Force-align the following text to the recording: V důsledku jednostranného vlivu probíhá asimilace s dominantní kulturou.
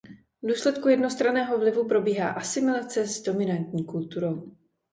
V 0.43 0.47
důsledku 0.47 0.87
jednostranného 0.89 1.57
vlivu 1.59 1.87
probíhá 1.87 2.29
asimilace 2.29 3.07
s 3.07 3.21
dominantní 3.23 3.85
kulturou. 3.85 4.51